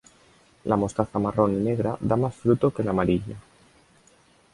La 0.63 0.75
mostaza 0.77 1.19
marrón 1.19 1.53
y 1.53 1.57
negra 1.57 1.95
da 1.99 2.15
más 2.15 2.33
fruto 2.33 2.73
que 2.73 2.83
la 2.83 2.89
amarilla. 2.89 3.37